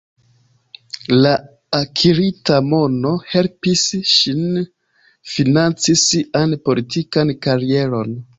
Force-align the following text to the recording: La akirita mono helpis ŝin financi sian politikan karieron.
La 1.25 1.33
akirita 1.79 2.57
mono 2.69 3.11
helpis 3.33 3.83
ŝin 4.13 4.49
financi 5.35 5.97
sian 6.07 6.59
politikan 6.71 7.37
karieron. 7.47 8.19